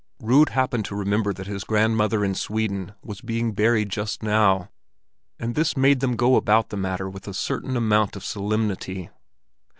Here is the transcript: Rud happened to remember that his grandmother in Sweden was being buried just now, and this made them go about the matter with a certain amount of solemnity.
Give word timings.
Rud 0.19 0.49
happened 0.49 0.83
to 0.85 0.95
remember 0.95 1.31
that 1.31 1.45
his 1.45 1.63
grandmother 1.63 2.25
in 2.25 2.33
Sweden 2.33 2.95
was 3.03 3.21
being 3.21 3.51
buried 3.51 3.89
just 3.91 4.23
now, 4.23 4.71
and 5.37 5.53
this 5.53 5.77
made 5.77 5.99
them 5.99 6.15
go 6.15 6.37
about 6.37 6.69
the 6.69 6.75
matter 6.77 7.07
with 7.07 7.27
a 7.27 7.35
certain 7.35 7.77
amount 7.77 8.15
of 8.15 8.25
solemnity. 8.25 9.11